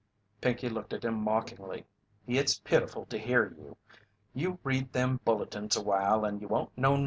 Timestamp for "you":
3.55-3.77, 4.33-4.57, 6.41-6.47